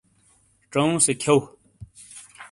ڇاؤوں 0.71 0.97
سے 1.05 1.13
کھیؤ۔ 1.23 1.37